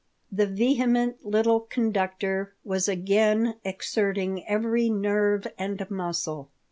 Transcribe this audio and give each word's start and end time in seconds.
The 0.31 0.47
vehement 0.47 1.23
little 1.23 1.59
conductor 1.59 2.55
was 2.63 2.87
again 2.87 3.57
exerting 3.63 4.43
every 4.47 4.89
nerve 4.89 5.45
and 5.59 5.85
muscle. 5.91 6.49